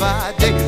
My 0.00 0.08
heart 0.08 0.59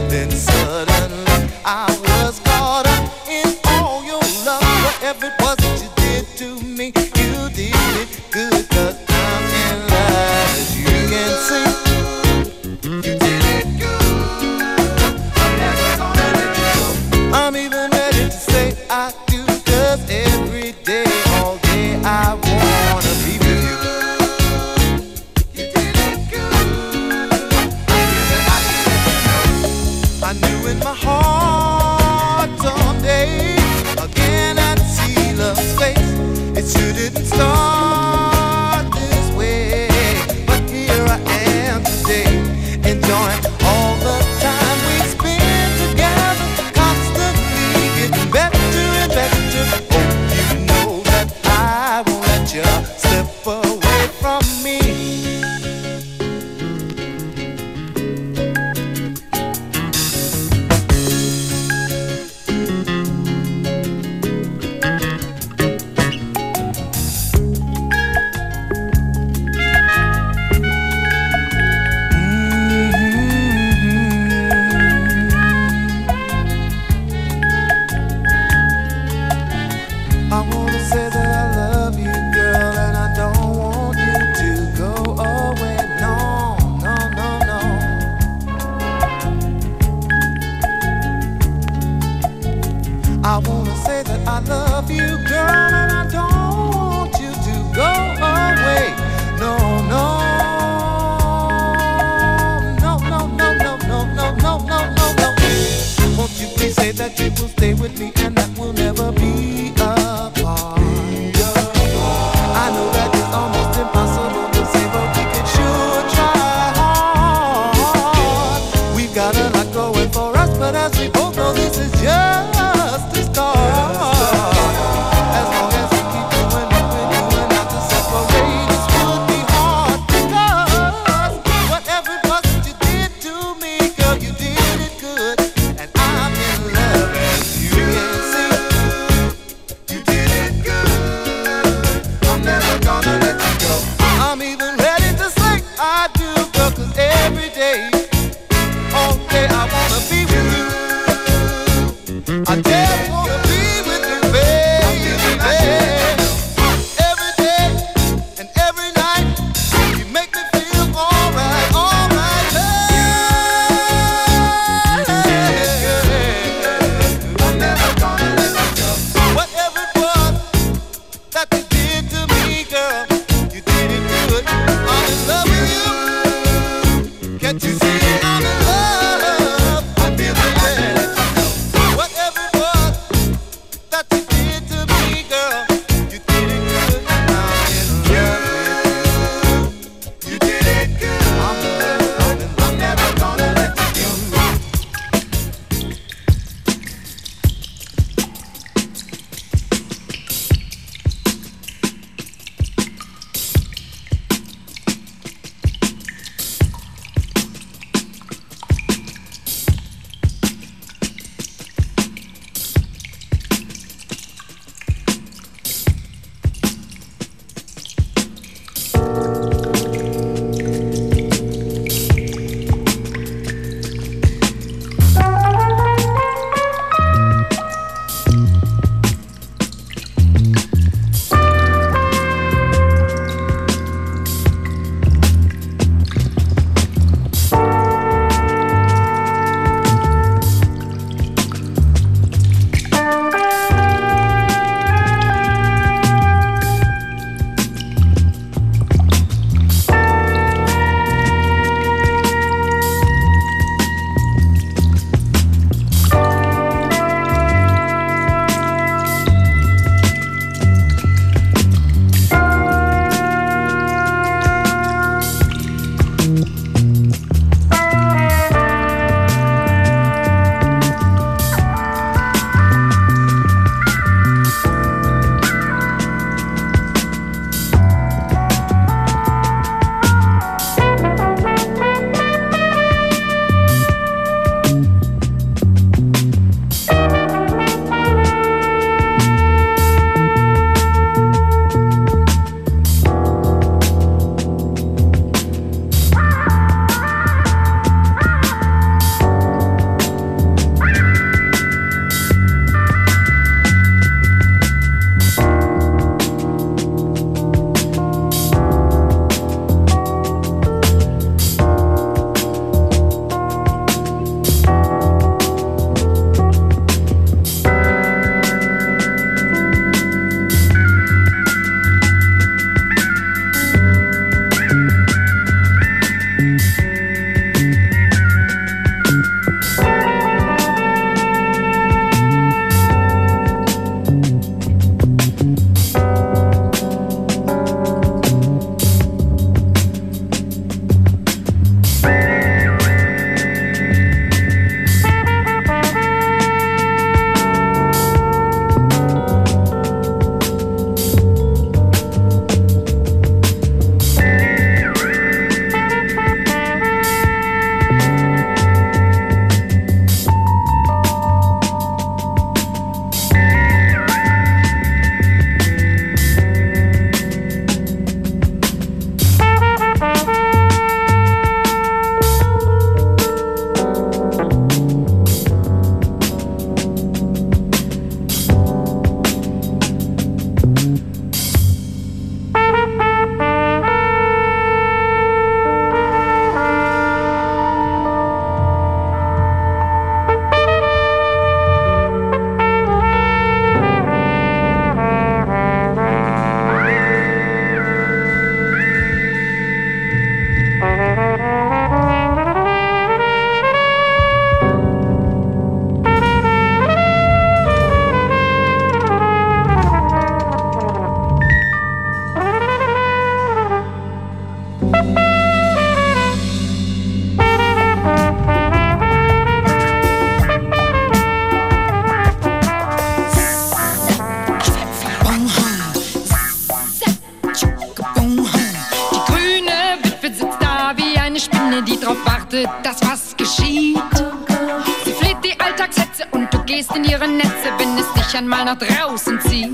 einmal 438.43 438.65
nach 438.65 438.79
draußen 438.79 439.41
zieht. 439.41 439.71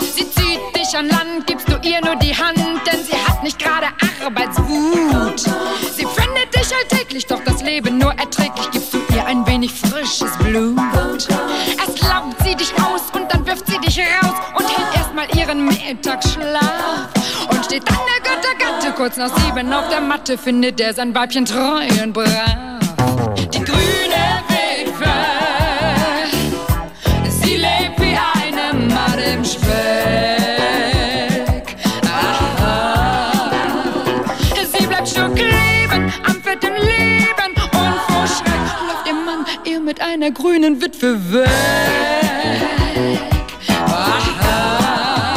Sie 0.00 0.28
zieht 0.28 0.60
dich 0.76 0.96
an 0.96 1.08
Land, 1.08 1.46
gibst 1.46 1.68
du 1.68 1.78
ihr 1.82 2.00
nur 2.04 2.16
die 2.16 2.34
Hand, 2.36 2.58
denn 2.58 3.04
sie 3.04 3.16
hat 3.16 3.42
nicht 3.44 3.58
gerade 3.58 3.86
Arbeitswut. 4.24 5.40
Sie 5.94 6.06
findet 6.06 6.54
dich 6.54 6.74
alltäglich, 6.74 7.26
doch 7.26 7.40
das 7.44 7.62
Leben 7.62 7.98
nur 7.98 8.12
erträglich, 8.14 8.70
gibst 8.72 8.92
du 8.92 8.98
ihr 9.14 9.24
ein 9.24 9.46
wenig 9.46 9.72
frisches 9.72 10.36
Blut. 10.38 10.78
Erst 11.78 12.02
laugt 12.02 12.42
sie 12.42 12.56
dich 12.56 12.72
aus 12.74 13.02
und 13.12 13.32
dann 13.32 13.46
wirft 13.46 13.66
sie 13.66 13.78
dich 13.78 14.00
raus 14.00 14.34
und 14.58 14.66
hält 14.66 14.96
erstmal 14.96 15.26
ihren 15.36 15.66
Mittagsschlaf. 15.66 17.08
Und 17.50 17.64
steht 17.64 17.88
dann 17.88 17.98
der 18.12 18.32
Göttergatte 18.32 18.92
kurz 18.96 19.16
nach 19.16 19.30
sieben 19.38 19.72
auf 19.72 19.88
der 19.90 20.00
Matte, 20.00 20.36
findet 20.36 20.80
er 20.80 20.92
sein 20.92 21.14
Weibchen 21.14 21.44
treu 21.44 21.86
und 22.02 22.12
brav. 22.12 22.69
Speck. 29.50 29.66
Aha. 32.04 33.50
Sie 34.72 34.86
bleibt 34.86 35.08
stur 35.08 35.28
kleben 35.34 36.12
am 36.24 36.40
fetten 36.40 36.74
Leben 36.76 37.52
und 37.56 38.00
vor 38.06 38.26
Schreck 38.28 38.64
läuft 38.86 39.06
ihr 39.08 39.14
Mann 39.14 39.44
ihr 39.64 39.80
mit 39.80 40.00
einer 40.00 40.30
grünen 40.30 40.80
Witwe 40.80 41.18
weg. 41.32 41.48
Aha. 43.88 45.34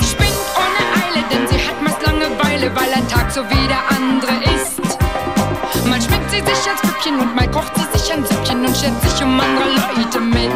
Sie 0.00 0.06
spinnt 0.06 0.34
ohne 0.56 0.82
Eile, 1.04 1.22
denn 1.30 1.46
sie 1.46 1.60
hat 1.64 1.80
meist 1.82 2.02
Langeweile, 2.04 2.74
weil 2.74 2.92
ein 2.94 3.06
Tag 3.08 3.30
so 3.30 3.42
wie 3.48 3.68
der 3.68 3.82
andere 3.96 4.34
ist. 4.56 4.80
Mal 5.86 6.02
schminkt 6.02 6.30
sie 6.32 6.40
sich 6.40 6.68
als 6.68 6.80
Püppchen 6.80 7.20
und 7.20 7.36
mal 7.36 7.48
kocht 7.48 7.74
sie 7.76 7.86
sich 7.96 8.12
ein 8.12 8.24
Süppchen 8.26 8.66
und 8.66 8.76
schert 8.76 9.00
sich 9.02 9.22
um 9.22 9.38
andere 9.38 9.68
Leute 9.68 10.20
mit. 10.20 10.50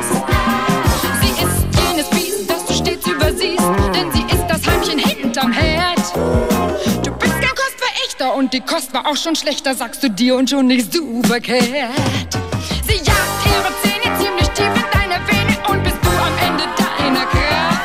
Heimchen 4.79 4.99
hinterm 4.99 5.53
Herd. 5.53 5.99
Du 7.05 7.11
bist 7.11 7.33
kein 7.33 7.55
Kostverächter 7.55 8.35
und 8.35 8.53
die 8.53 8.61
Kost 8.61 8.95
war 8.95 9.07
auch 9.07 9.17
schon 9.17 9.35
schlechter, 9.35 9.75
sagst 9.75 10.03
du 10.03 10.09
dir 10.09 10.37
und 10.37 10.49
schon 10.49 10.69
liegst 10.69 10.95
du 10.95 11.23
verkehrt. 11.23 11.69
Sie 12.87 12.97
jagt 12.97 13.47
ihre 13.47 13.73
Zähne 13.83 14.17
ziemlich 14.19 14.49
tief 14.51 14.67
in 14.67 14.91
deine 14.93 15.21
Vene 15.27 15.57
und 15.69 15.83
bist 15.83 15.97
du 16.01 16.09
am 16.11 16.39
Ende 16.49 16.65
deiner 16.77 17.27
Kraft. 17.27 17.83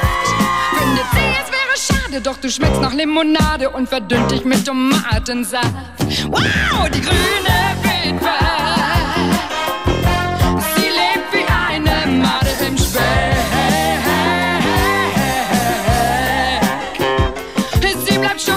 Findet 0.78 1.06
sie, 1.14 1.30
es 1.42 1.52
wäre 1.52 2.00
schade, 2.02 2.22
doch 2.22 2.38
du 2.38 2.50
schmeckst 2.50 2.82
nach 2.82 2.94
Limonade 2.94 3.70
und 3.72 3.90
verdünnt 3.90 4.30
dich 4.30 4.46
mit 4.46 4.66
Tomatensaft. 4.66 5.74
Wow, 6.30 6.90
die 6.94 7.02
grüne 7.02 7.76
Witwe. 7.82 8.63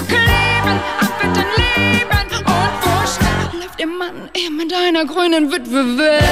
Kleben, 0.07 0.77
am 0.99 1.07
fetten 1.19 1.49
Leben 1.57 2.27
und 2.37 2.73
vor 2.81 3.05
Schreck 3.07 3.53
läuft 3.61 3.79
ihr 3.79 3.87
Mann? 3.87 4.29
Ihr 4.35 4.51
mit 4.51 4.73
einer 4.73 5.05
grünen 5.05 5.51
Witwe 5.51 5.97
weg. 5.97 6.23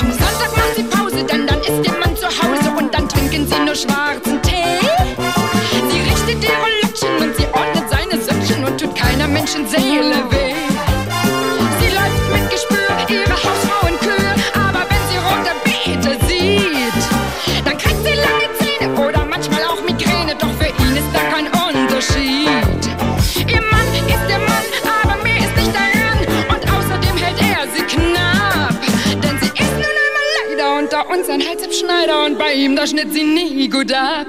Am 0.00 0.10
Sonntag 0.12 0.56
macht 0.56 0.74
sie 0.76 0.82
Pause, 0.84 1.24
denn 1.24 1.46
dann 1.46 1.60
ist 1.60 1.86
ihr 1.86 1.98
Mann 1.98 2.16
zu 2.16 2.26
Hause 2.26 2.70
und 2.78 2.92
dann 2.94 3.08
trinken 3.08 3.46
sie 3.46 3.58
nur 3.64 3.74
schwarzen 3.74 4.29
ein 31.90 32.08
Halsabschneider 32.10 32.24
und 32.24 32.38
bei 32.38 32.52
ihm 32.52 32.76
da 32.76 32.86
schnitt 32.86 33.12
sie 33.12 33.24
nie 33.24 33.68
gut 33.68 33.92
ab. 33.92 34.26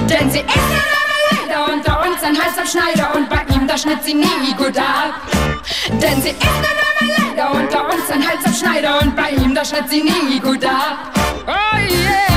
Denn 0.00 0.30
sie 0.30 0.40
ist 0.40 0.48
einmal 0.48 1.22
leider 1.30 1.72
unter 1.72 2.02
uns 2.02 2.22
ein 2.22 2.36
Halsabschneider 2.40 3.14
und 3.14 3.28
bei 3.28 3.42
ihm 3.54 3.66
da 3.66 3.78
schnitt 3.78 4.02
sie 4.02 4.14
nie 4.14 4.54
gut 4.56 4.76
ab. 4.76 5.20
Denn 5.88 6.22
sie 6.22 6.30
ist 6.30 6.42
einmal 6.42 7.26
leider 7.36 7.52
unter 7.52 7.84
uns 7.84 8.10
ein 8.10 8.26
Halsabschneider 8.26 9.00
und 9.00 9.16
bei 9.16 9.30
ihm 9.30 9.54
da 9.54 9.64
schnitt 9.64 9.88
sie 9.88 10.02
nie 10.02 10.40
gut 10.40 10.64
ab. 10.64 11.12
Oh 11.46 11.78
yeah! 11.78 12.31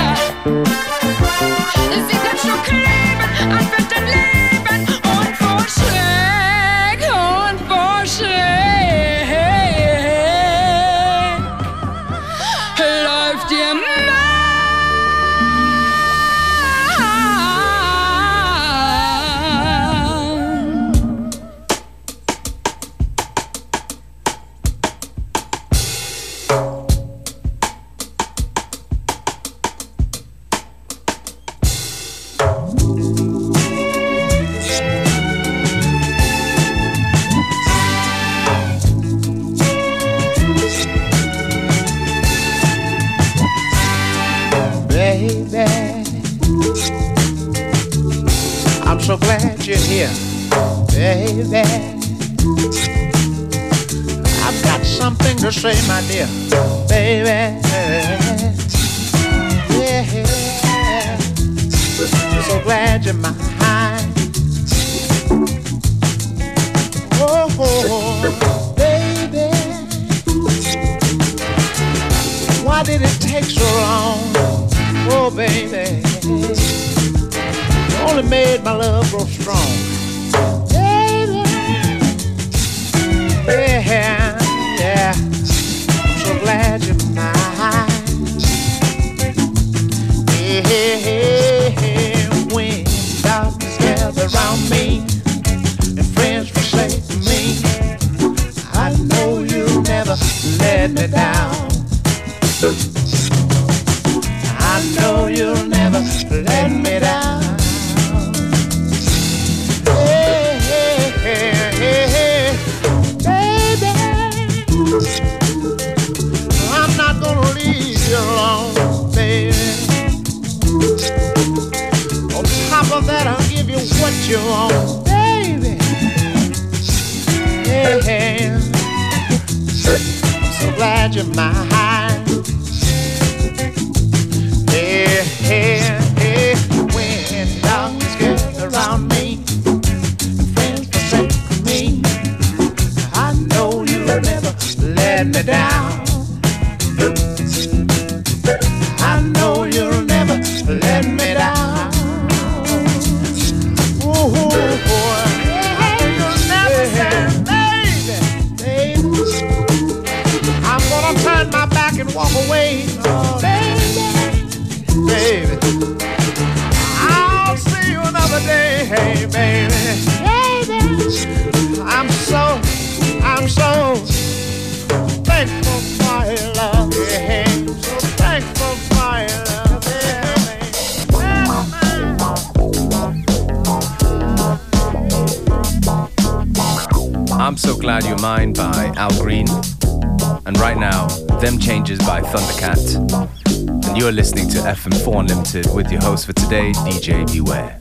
FM4 194.85 195.21
Unlimited 195.21 195.73
with 195.73 195.91
your 195.91 196.01
host 196.01 196.27
for 196.27 196.33
today, 196.33 196.71
DJ 196.73 197.25
Beware. 197.33 197.79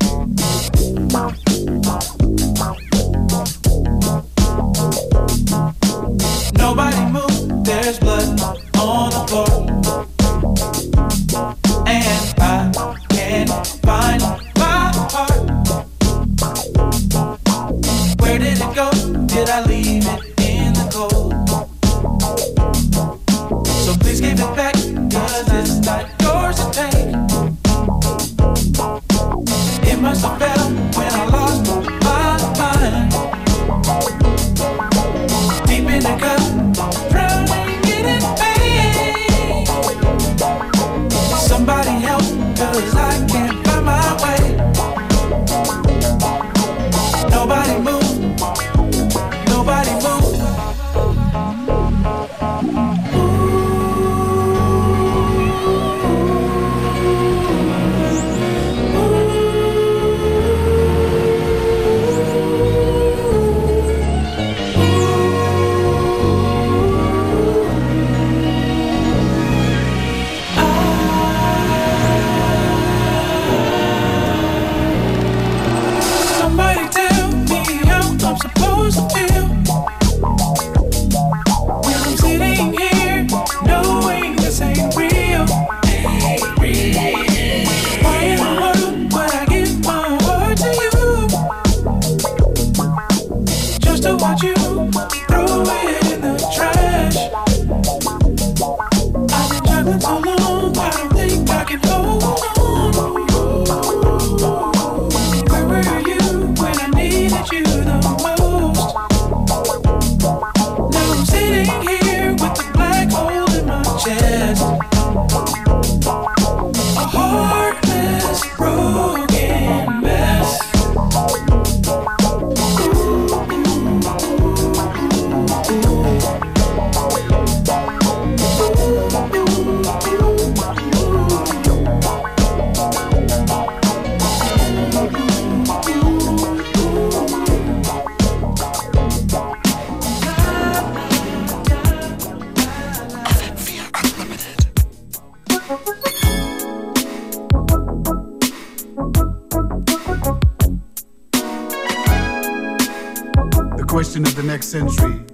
century 154.75 155.25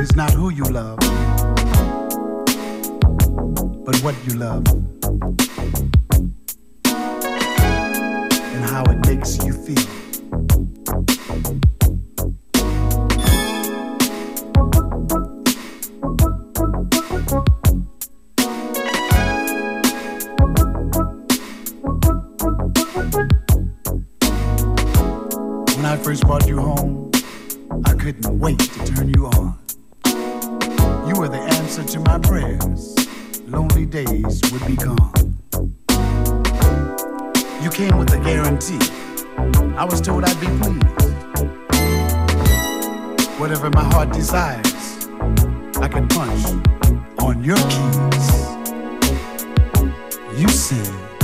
is 0.00 0.16
not 0.16 0.32
who 0.32 0.50
you 0.50 0.64
love, 0.64 0.98
but 3.84 3.96
what 4.02 4.16
you 4.26 4.34
love. 4.36 4.97
my 43.78 43.84
heart 43.94 44.12
desires, 44.12 45.08
I 45.80 45.86
can 45.86 46.08
punch 46.08 46.46
on 47.20 47.44
your 47.44 47.56
keys. 47.56 48.28
You 50.36 50.48
sing. 50.48 51.17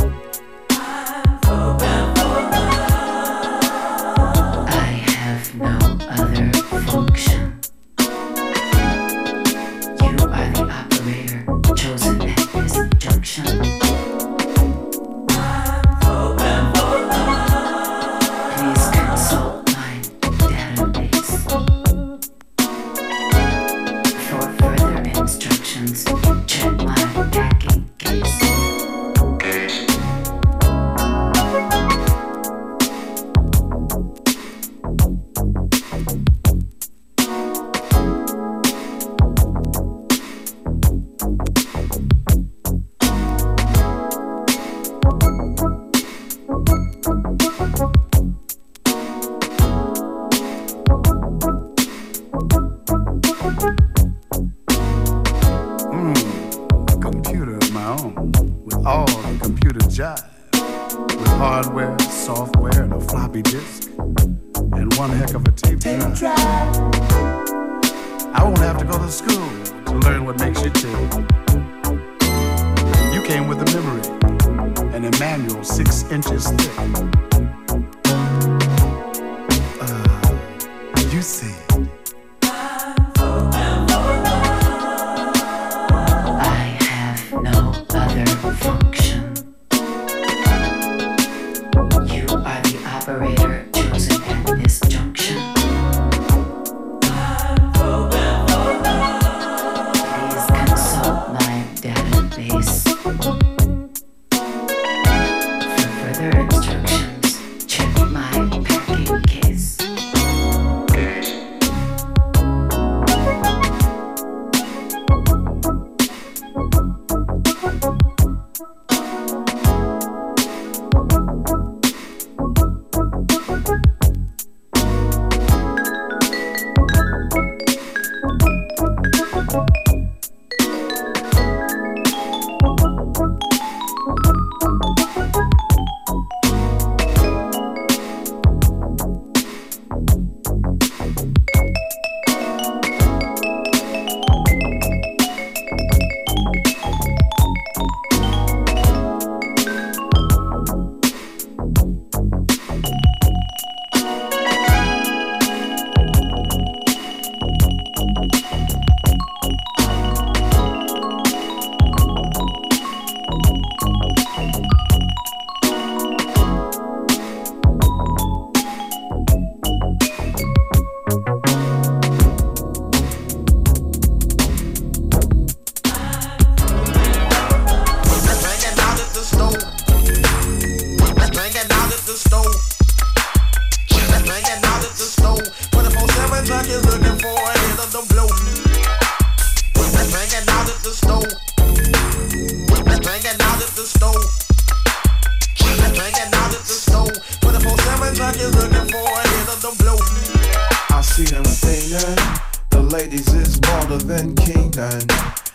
ladies 202.94 203.26
is 203.34 203.58
bolder 203.58 203.98
than 203.98 204.36
Keenan. 204.36 205.02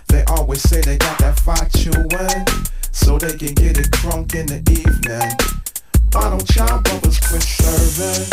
They 0.09 0.25
always 0.27 0.61
say 0.61 0.81
they 0.81 0.97
got 0.97 1.17
that 1.19 1.37
fatuin, 1.37 2.43
so 2.91 3.17
they 3.17 3.31
can 3.37 3.53
get 3.53 3.77
it 3.77 3.89
drunk 3.91 4.35
in 4.35 4.45
the 4.47 4.59
evening. 4.67 5.31
Why 6.11 6.35
don't 6.35 6.49
y'all 6.53 6.81
brothers 6.81 7.17
quit 7.23 7.41
serving? 7.41 8.27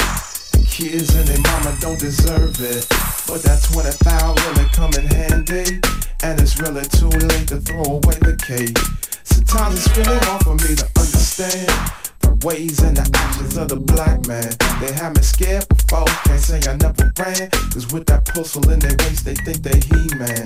The 0.54 0.66
kids 0.66 1.14
and 1.14 1.28
their 1.28 1.38
mama 1.38 1.76
don't 1.78 2.00
deserve 2.00 2.58
it. 2.58 2.82
But 3.28 3.46
that 3.46 3.62
20 3.70 3.94
thou 4.02 4.34
really 4.42 4.68
come 4.74 4.92
in 4.98 5.06
handy, 5.06 5.78
and 6.24 6.40
it's 6.40 6.58
really 6.58 6.86
too 6.98 7.10
late 7.30 7.46
to 7.54 7.60
throw 7.60 7.86
away 8.02 8.18
the 8.26 8.34
cake. 8.42 8.76
Sometimes 9.22 9.86
it's 9.86 9.96
really 9.96 10.18
hard 10.26 10.42
for 10.42 10.56
me 10.66 10.74
to 10.74 10.86
understand 10.98 12.05
ways 12.42 12.82
and 12.82 12.96
the 12.96 13.06
actions 13.16 13.56
of 13.56 13.68
the 13.68 13.76
black 13.76 14.26
man. 14.26 14.50
They 14.80 14.92
had 14.92 15.16
me 15.16 15.22
scared 15.22 15.68
before, 15.68 16.04
can't 16.24 16.40
say 16.40 16.60
I 16.68 16.76
never 16.76 17.12
ran. 17.18 17.50
Cause 17.72 17.92
with 17.92 18.06
that 18.06 18.24
pistol 18.26 18.68
in 18.70 18.78
their 18.80 18.96
waist, 19.06 19.24
they 19.24 19.34
think 19.34 19.62
they 19.62 19.78
He-Man. 19.78 20.44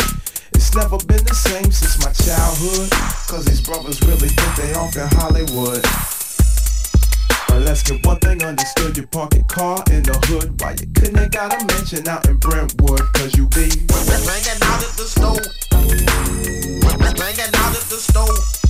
It's 0.54 0.74
never 0.74 0.98
been 1.08 1.24
the 1.24 1.34
same 1.34 1.70
since 1.70 1.98
my 2.04 2.12
childhood. 2.12 2.90
Cause 3.26 3.44
these 3.44 3.60
brothers 3.60 4.00
really 4.02 4.28
think 4.28 4.52
they 4.56 4.74
off 4.74 4.96
in 4.96 5.08
Hollywood. 5.18 5.82
But 7.48 7.62
let's 7.62 7.82
get 7.82 8.04
one 8.06 8.18
thing 8.18 8.42
understood, 8.44 8.96
you 8.96 9.06
park 9.06 9.34
your 9.34 9.44
car 9.44 9.82
in 9.90 10.04
the 10.04 10.14
hood 10.30 10.60
While 10.60 10.76
you 10.76 10.86
couldn't 10.94 11.16
have 11.16 11.30
got 11.32 11.50
a 11.50 11.66
mansion 11.66 12.06
out 12.06 12.28
in 12.28 12.36
Brentwood 12.36 13.02
Cause 13.14 13.34
you 13.36 13.48
be 13.48 13.66
Banging 13.90 14.62
out 14.62 14.78
at 14.78 14.94
the 14.94 15.10
store 15.10 15.42
Banging 17.18 17.54
out 17.58 17.74
at 17.74 17.86
the 17.90 17.98
store 17.98 18.69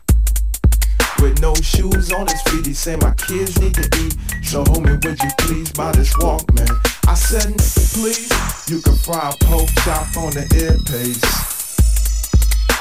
with 1.21 1.39
no 1.39 1.53
shoes 1.55 2.11
on 2.11 2.27
his 2.27 2.41
feet. 2.43 2.65
He 2.65 2.73
said 2.73 3.01
my 3.01 3.13
kids 3.13 3.59
need 3.61 3.75
to 3.75 3.87
eat, 4.01 4.15
so 4.43 4.63
homie, 4.63 5.03
would 5.05 5.19
you 5.21 5.29
please 5.39 5.71
buy 5.71 5.91
this 5.91 6.13
Walkman? 6.15 6.69
I 7.07 7.13
said, 7.13 7.55
please, 7.93 8.31
you 8.67 8.81
can 8.81 8.95
fry 8.95 9.29
a 9.29 9.67
chop 9.83 10.17
on 10.17 10.31
the 10.33 10.45
earpiece. 10.57 11.21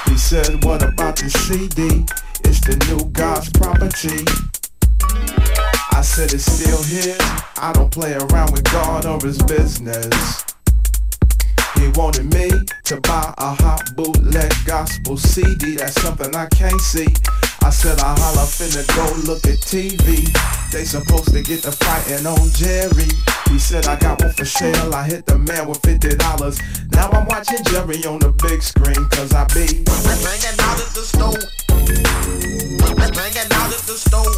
He 0.09 0.17
said, 0.17 0.65
what 0.65 0.83
about 0.83 1.17
the 1.17 1.29
CD? 1.29 2.07
It's 2.45 2.61
the 2.61 2.77
new 2.89 3.11
God's 3.11 3.51
property. 3.51 4.25
I 5.93 6.03
said 6.03 6.33
it's 6.33 6.45
still 6.45 6.83
his. 6.83 7.21
I 7.59 7.73
don't 7.75 7.91
play 7.91 8.15
around 8.15 8.53
with 8.53 8.65
God 8.65 9.05
or 9.07 9.21
his 9.21 9.43
business. 9.43 10.45
He 11.77 11.89
wanted 11.95 12.33
me 12.33 12.51
to 12.85 13.01
buy 13.01 13.35
a 13.39 13.55
hot 13.55 13.83
bootleg 13.97 14.53
gospel 14.65 15.17
CD. 15.17 15.77
That's 15.77 16.01
something 16.01 16.35
I 16.35 16.47
can't 16.47 16.81
see. 16.81 17.09
I 17.63 17.71
said 17.71 18.01
I 18.01 18.15
holla 18.19 18.47
finna 18.47 18.85
go 18.97 19.05
look 19.31 19.47
at 19.47 19.61
TV. 19.61 20.27
They 20.73 20.85
supposed 20.85 21.33
to 21.33 21.43
get 21.43 21.63
the 21.63 21.73
fighting 21.73 22.27
on 22.27 22.51
Jerry. 22.51 23.09
He 23.51 23.59
said 23.59 23.87
I 23.87 23.97
got 23.97 24.21
one 24.21 24.33
for 24.33 24.45
sale. 24.45 24.95
I 24.95 25.05
hit 25.07 25.27
the 25.27 25.39
man 25.39 25.69
with 25.69 25.81
fifty 25.83 26.17
dollars. 26.17 26.61
Now 26.93 27.11
I'm 27.11 27.27
watching 27.27 27.63
Jerry 27.65 28.05
on 28.05 28.21
the 28.21 28.33
big 28.43 28.63
screen, 28.63 29.09
cause 29.11 29.33
I 29.35 29.45
be 29.55 29.85
bringing 29.85 30.59
out 30.61 30.81
of 30.81 30.93
the 30.95 31.05
stove. 31.05 31.61
Bringing 33.21 33.53
out 33.53 33.73
at 33.73 33.83
the 33.87 33.97
stove. 33.99 34.37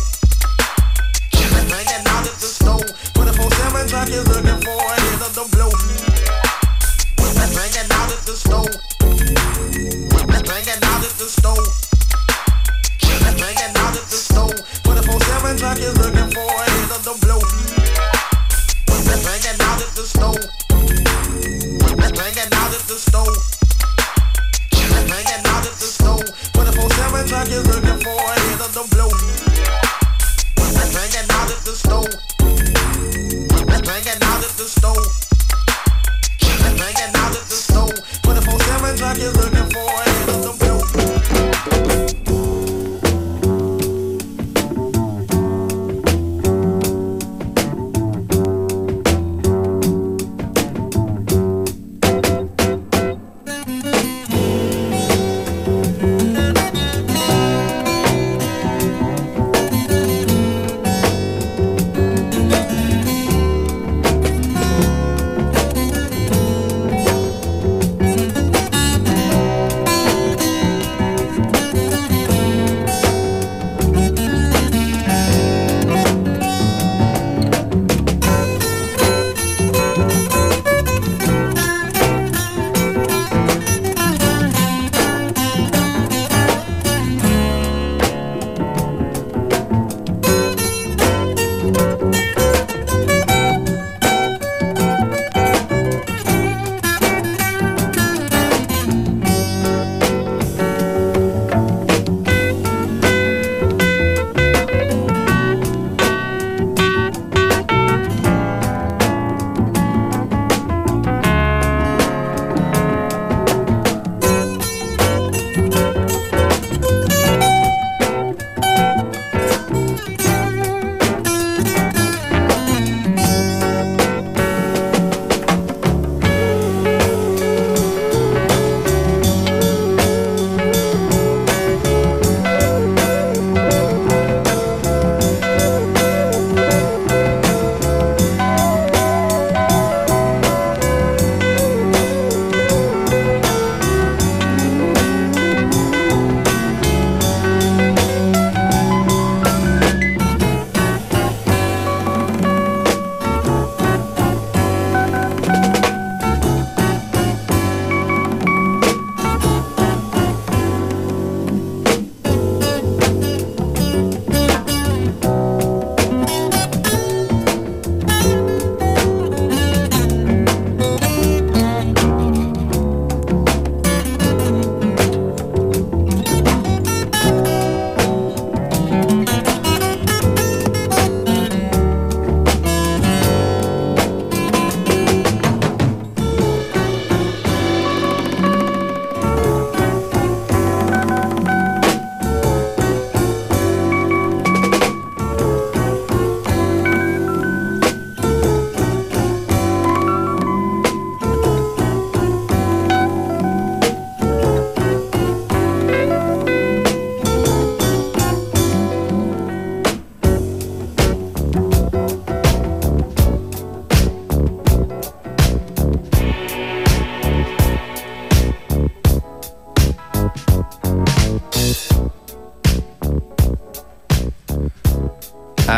Bringing 1.33 2.07
out 2.09 2.27
of 2.27 2.41
the 2.41 2.47
store. 2.47 2.85
24 3.15 3.51
7 3.51 3.89
truck 3.89 4.09
is 4.09 4.27
looking 4.29 4.61
for 4.61 4.79
a 4.81 5.01
hit 5.01 5.21
of 5.23 5.33
the 5.35 5.45
blue. 5.53 5.73
Bringing 7.53 7.89
out 7.93 8.13
at 8.13 8.21
the 8.27 8.35
stove. 8.37 8.73
Bringing 10.45 10.83
out 10.83 11.05
of 11.05 11.19
the 11.19 11.29
store 11.29 11.82
hanging 13.43 13.75
out 13.77 13.97
at 13.99 14.07
the 14.07 14.21
store. 14.23 14.55
But 14.87 14.95
the 14.95 15.03
47 15.03 15.59
truck 15.59 15.79
is 15.79 15.95
looking 15.99 16.31
for 16.31 16.47
a 16.47 16.67
hit 16.71 16.91
of 16.95 17.03
the 17.03 17.15
blow. 17.23 17.43
Hanging 19.27 19.59
out 19.67 19.83
at 19.83 19.91
the 19.99 20.05
store. 20.07 20.43
Hanging 22.23 22.53
out 22.55 22.73
at 22.73 22.85
the 22.87 22.99
store. 23.03 23.35
Hanging 25.11 25.43
out 25.51 25.67
at 25.67 25.77
the 25.83 25.89
store. 25.91 26.25
But 26.55 26.65
the 26.71 26.73
47 26.73 27.27
truck 27.27 27.49
is 27.51 27.67
looking 27.67 27.99
for 28.07 28.15
a 28.15 28.37
hit 28.47 28.61
of 28.63 28.71
the 28.79 28.85
blow. 28.95 29.11
Hanging 30.95 31.29
out 31.35 31.51
at 31.51 31.61
the 31.67 31.75
store. 31.75 32.11
Hanging 33.91 34.23
out 34.23 34.43
at 34.47 34.55
the 34.55 34.67
store. 34.71 35.07
Hanging 36.79 37.15
out 37.19 37.35
at 37.35 37.47
the 37.51 37.59
store. 37.59 37.95
But 38.23 38.35
the 38.39 38.43
47 38.43 38.97
truck 38.97 39.19
is 39.19 39.35
looking 39.37 39.72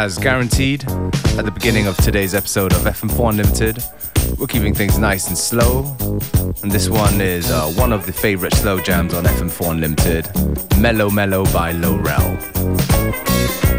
As 0.05 0.19
guaranteed 0.19 0.85
at 1.39 1.47
the 1.47 1.51
beginning 1.51 1.87
of 1.87 1.97
today's 1.97 2.35
episode 2.35 2.75
of 2.75 2.81
FM4 2.81 3.31
Unlimited, 3.31 3.83
we're 4.39 4.47
keeping 4.47 4.75
things 4.75 4.99
nice 4.99 5.29
and 5.29 5.39
slow. 5.39 5.97
And 6.63 6.71
this 6.71 6.91
one 6.91 7.23
is 7.23 7.51
uh, 7.51 7.69
one 7.69 7.91
of 7.91 8.05
the 8.05 8.13
favorite 8.13 8.53
slow 8.53 8.79
jams 8.79 9.15
on 9.15 9.25
FM4 9.25 9.71
Unlimited 9.71 10.79
Mellow 10.79 11.09
Mellow 11.09 11.45
by 11.55 11.73
Lorel. 11.73 13.74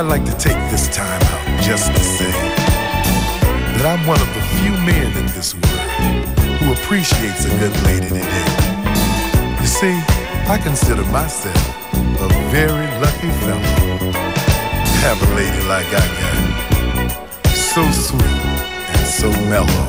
I'd 0.00 0.06
like 0.06 0.24
to 0.24 0.38
take 0.38 0.56
this 0.70 0.88
time 0.88 1.20
out 1.20 1.62
just 1.62 1.92
to 1.92 2.00
say 2.00 2.32
that 2.32 3.84
I'm 3.84 4.06
one 4.06 4.18
of 4.18 4.32
the 4.32 4.40
few 4.56 4.72
men 4.88 5.12
in 5.12 5.26
this 5.36 5.52
world 5.52 6.24
who 6.56 6.72
appreciates 6.72 7.44
a 7.44 7.50
good 7.60 7.76
lady 7.84 8.08
today. 8.08 8.48
You 9.60 9.66
see, 9.68 9.92
I 10.48 10.58
consider 10.62 11.04
myself 11.12 11.60
a 12.16 12.28
very 12.48 12.88
lucky 13.04 13.28
fellow 13.44 14.08
to 14.08 14.96
have 15.04 15.20
a 15.20 15.34
lady 15.36 15.60
like 15.68 15.84
I 15.92 16.06
got. 16.16 17.52
So 17.52 17.84
sweet 17.92 18.24
and 18.24 19.06
so 19.06 19.28
mellow. 19.52 19.84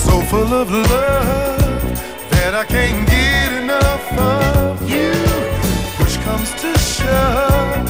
So 0.00 0.22
full 0.32 0.48
of 0.48 0.72
love 0.72 2.00
that 2.30 2.54
I 2.54 2.64
can't 2.64 3.06
get 3.06 3.52
enough 3.64 4.12
of 4.16 4.88
you. 4.88 5.12
Push 5.98 6.16
comes 6.24 6.50
to 6.62 6.72
shove 6.78 7.87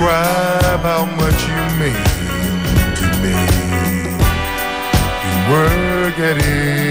describe 0.00 0.80
how 0.80 1.04
much 1.04 1.46
you 1.46 1.62
mean 1.78 1.92
to 2.96 3.06
me. 3.20 3.36
You 5.26 5.36
work 5.52 6.18
at 6.18 6.38
it 6.38 6.89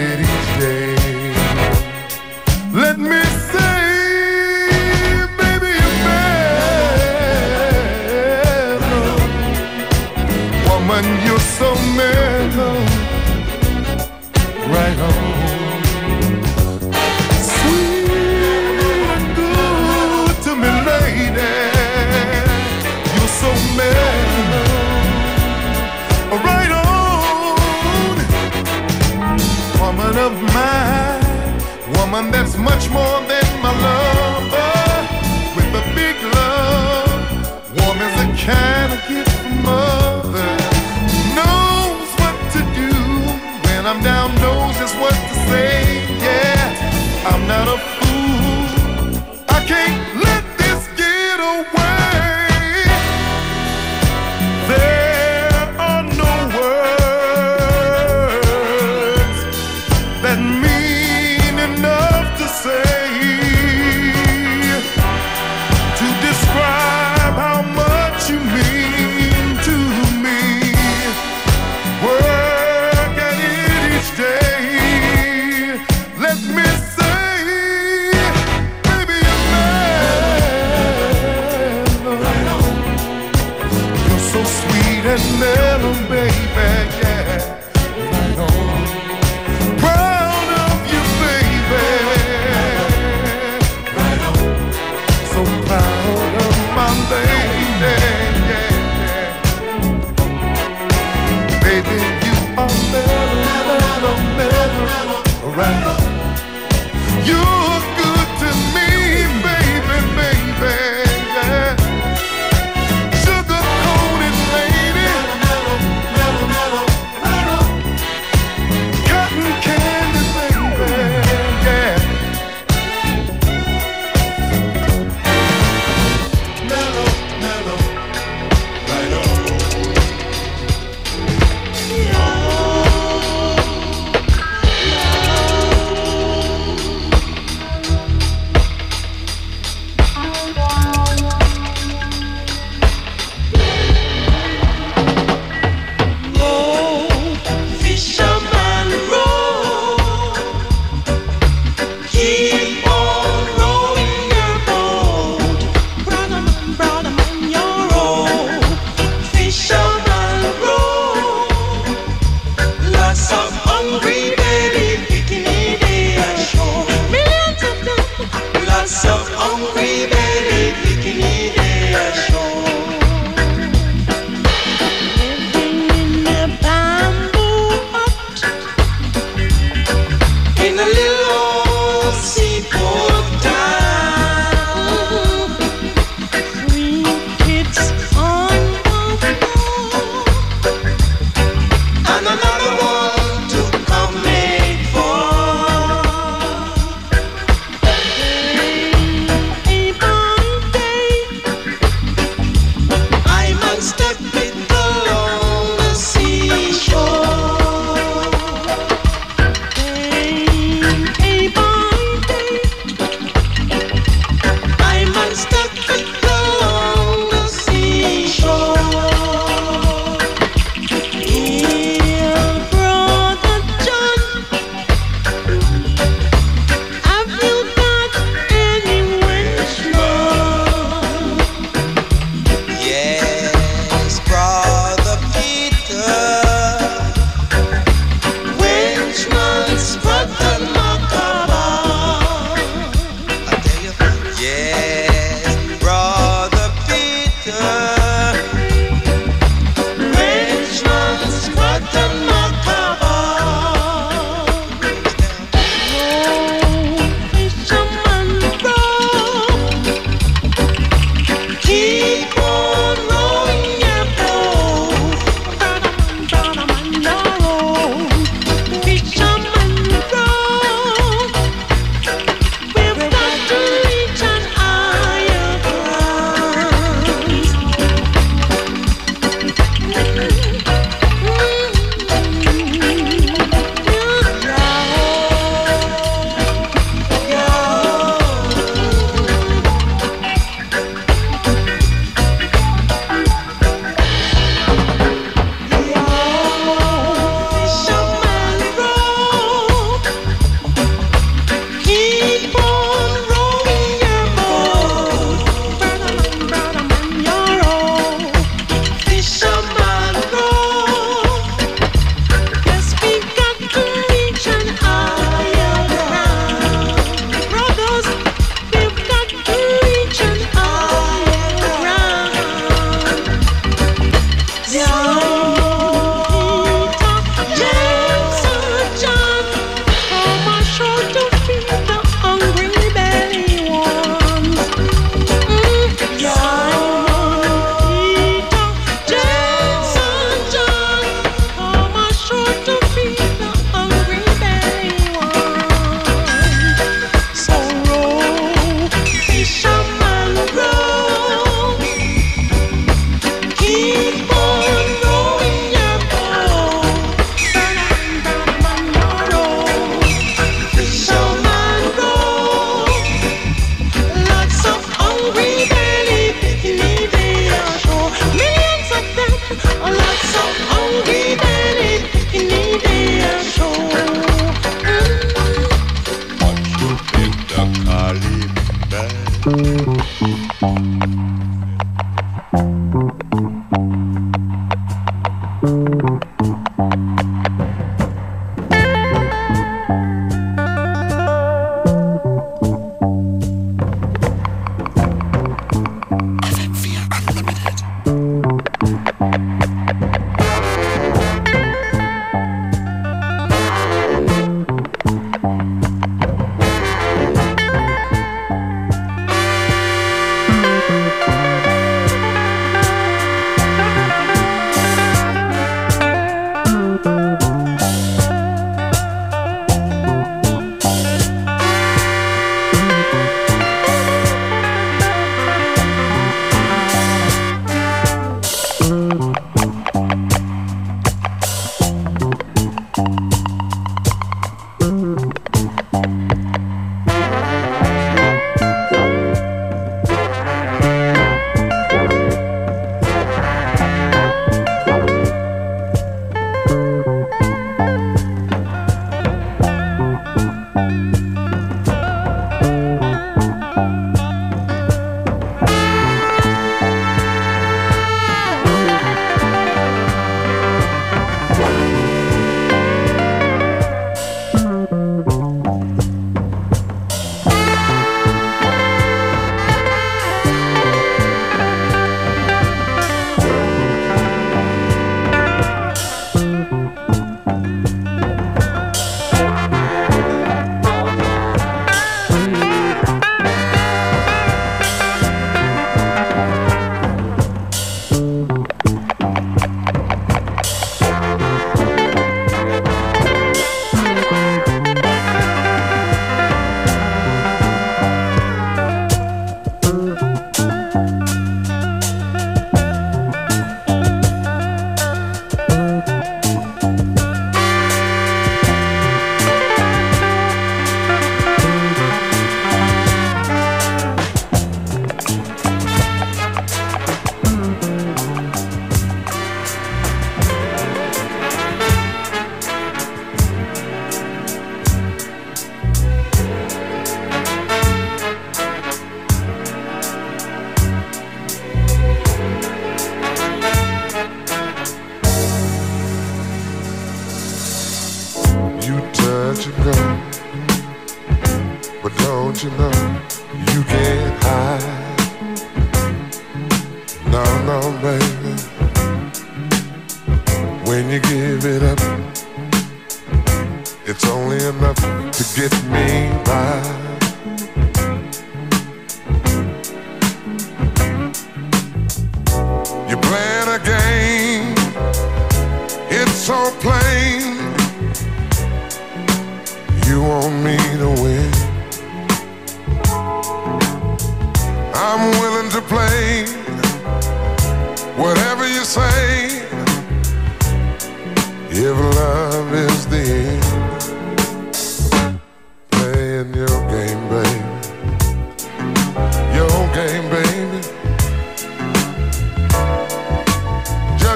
more 32.92 33.22
than 33.32 33.48
my 33.62 33.74
lover. 33.86 34.74
With 35.56 35.82
a 35.82 35.86
big 35.96 36.18
love, 36.36 37.22
warm 37.78 38.00
as 38.08 38.16
a 38.26 38.28
can 38.36 38.92
of 38.92 39.02
gift 39.08 39.40
mother. 39.64 40.52
Knows 41.38 42.10
what 42.22 42.38
to 42.56 42.62
do 42.82 42.92
when 43.66 43.86
I'm 43.86 44.02
down, 44.02 44.34
knows 44.42 44.76
just 44.78 44.96
what 45.00 45.14
to 45.14 45.36
say. 45.50 46.04
Yeah, 46.26 47.30
I'm 47.30 47.48
not 47.48 47.68
a 47.68 47.99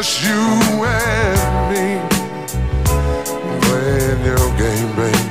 just 0.04 0.22
you 0.26 0.84
and 0.86 1.72
me 1.72 2.01
playing 3.62 4.26
your 4.26 4.58
game, 4.58 4.95
baby. 4.97 5.22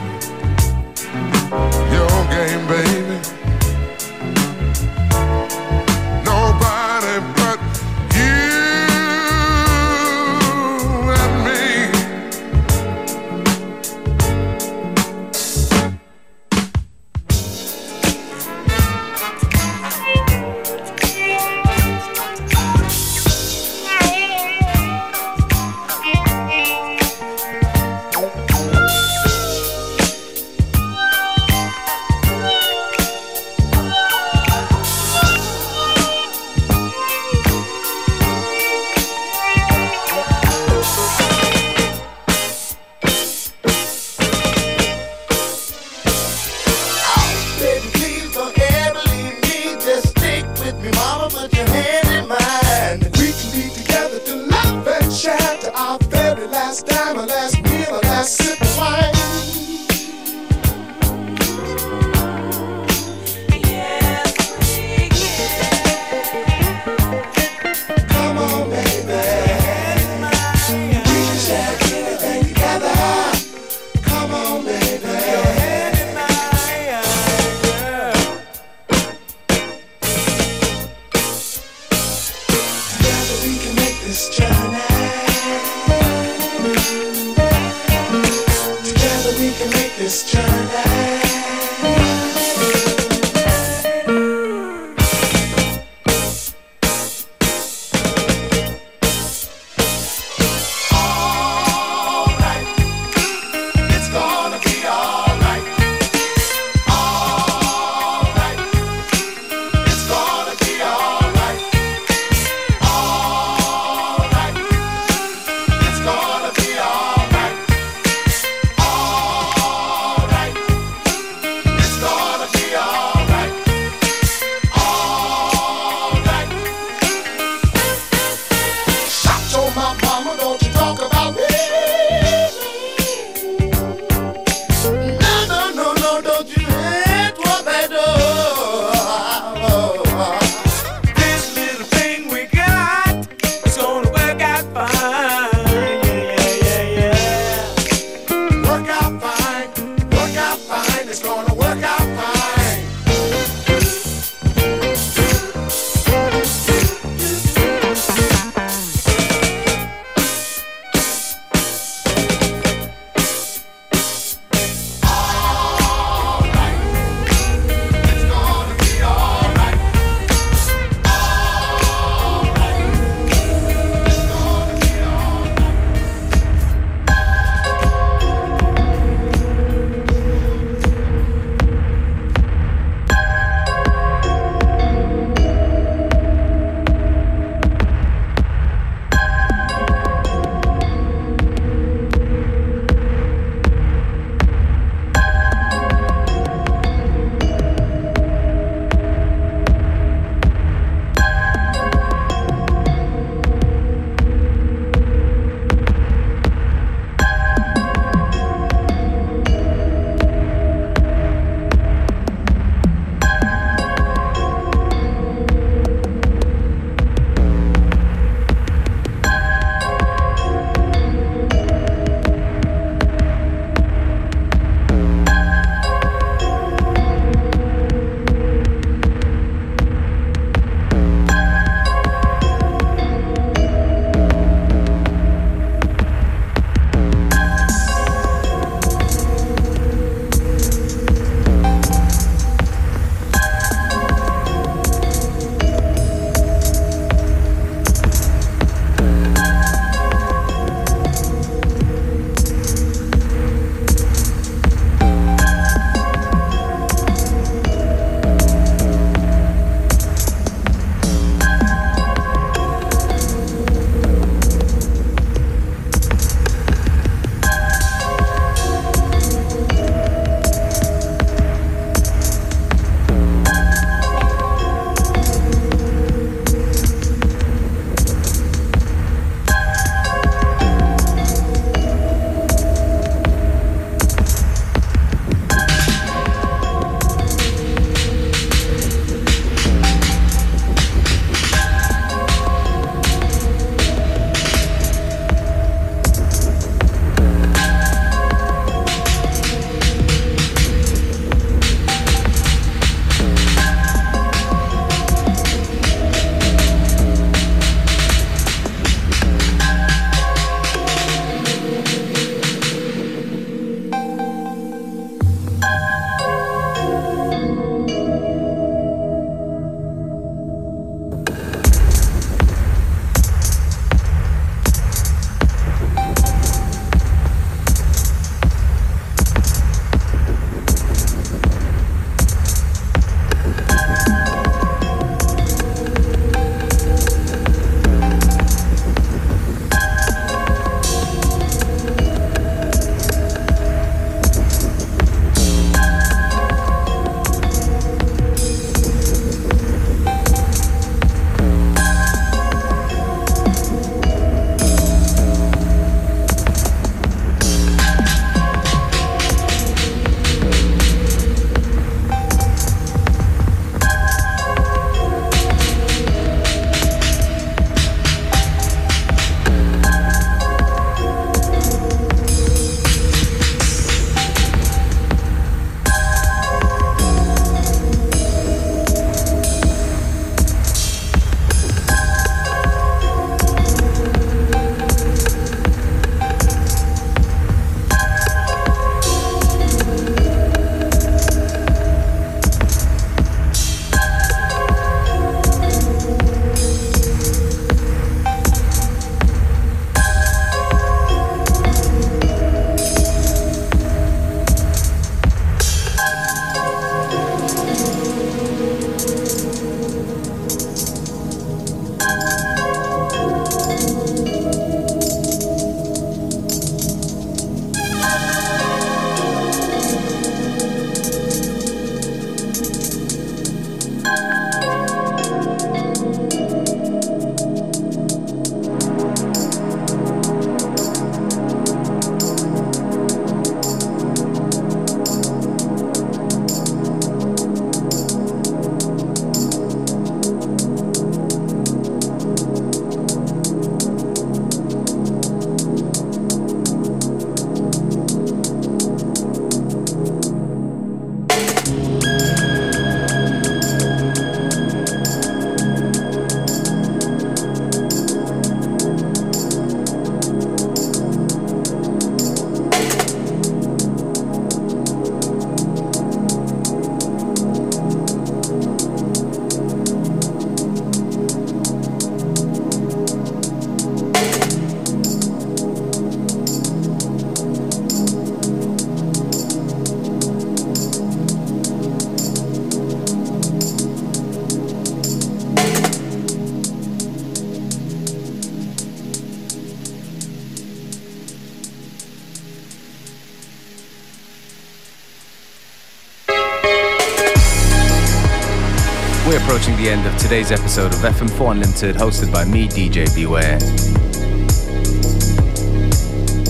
Today's 500.32 500.50
episode 500.50 500.94
of 500.94 500.98
FM4 501.00 501.50
Unlimited, 501.50 501.94
hosted 501.94 502.32
by 502.32 502.42
me, 502.42 502.66
DJ 502.66 503.14
Beware. 503.14 503.58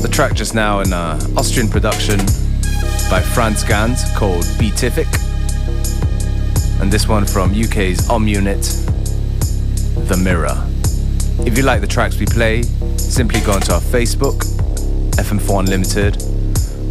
The 0.01 0.09
track 0.09 0.35
just 0.35 0.55
now 0.55 0.79
in 0.83 0.93
uh, 0.93 1.19
Austrian 1.37 1.69
production 1.69 2.19
by 3.11 3.21
Franz 3.35 3.65
Gans 3.65 4.05
called 4.17 4.47
Beatific. 4.57 5.09
And 6.81 6.93
this 6.93 7.09
one 7.09 7.27
from 7.27 7.51
UK's 7.51 8.09
Om 8.09 8.29
Unit, 8.29 8.63
The 10.07 10.21
Mirror. 10.23 10.65
If 11.45 11.59
you 11.59 11.65
like 11.65 11.81
the 11.81 11.89
tracks 11.89 12.21
we 12.21 12.27
play, 12.27 12.63
simply 12.97 13.41
go 13.41 13.51
onto 13.51 13.73
our 13.73 13.81
Facebook, 13.81 14.45
FM4 15.17 15.59
Unlimited, 15.59 16.23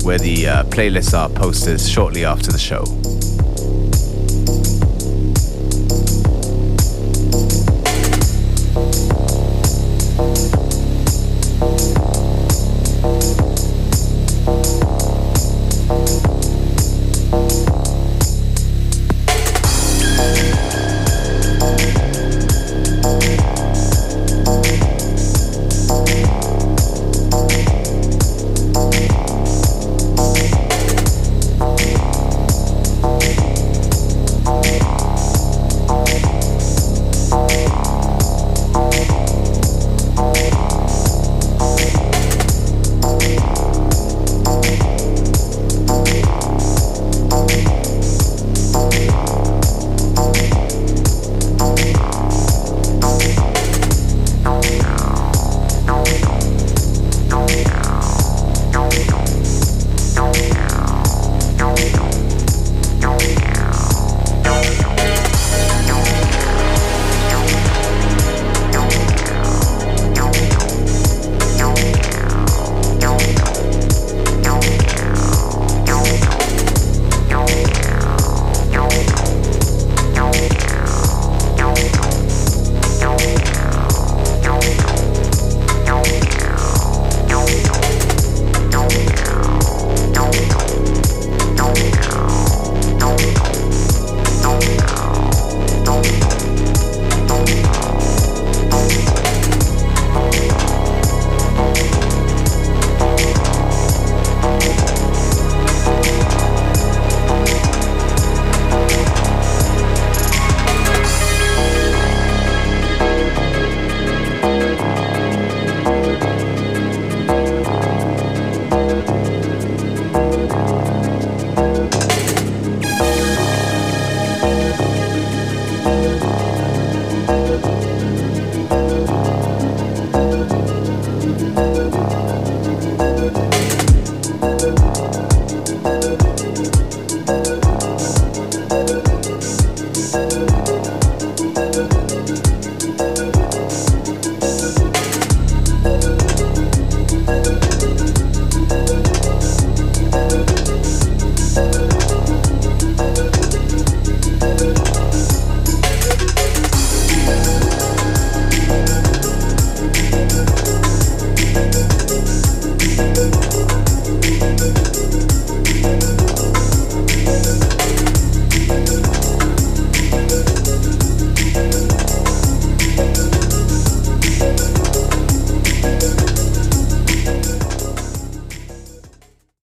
where 0.03 0.19
the 0.19 0.45
uh, 0.45 0.63
playlists 0.65 1.17
are 1.17 1.29
posted 1.29 1.79
shortly 1.79 2.25
after 2.25 2.51
the 2.51 2.59
show. 2.59 2.83